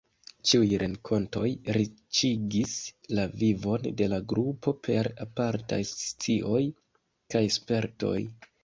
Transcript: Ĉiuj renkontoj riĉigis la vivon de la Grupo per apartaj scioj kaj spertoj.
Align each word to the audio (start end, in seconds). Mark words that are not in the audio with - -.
Ĉiuj 0.51 0.69
renkontoj 0.83 1.43
riĉigis 1.77 2.73
la 3.19 3.27
vivon 3.43 3.87
de 4.01 4.09
la 4.15 4.21
Grupo 4.33 4.77
per 4.89 5.13
apartaj 5.29 5.83
scioj 5.95 6.65
kaj 7.37 7.49
spertoj. 7.61 8.19